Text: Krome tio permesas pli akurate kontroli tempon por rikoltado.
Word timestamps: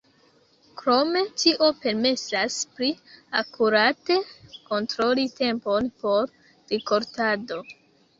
Krome 0.79 1.19
tio 1.41 1.67
permesas 1.81 2.55
pli 2.77 2.89
akurate 3.41 4.17
kontroli 4.71 5.27
tempon 5.41 5.91
por 6.05 6.33
rikoltado. 6.73 7.61